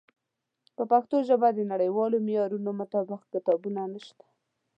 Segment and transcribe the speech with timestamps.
[0.75, 4.25] په پښتو ژبه د نړیوالو معیارونو مطابق کتابونه نشته.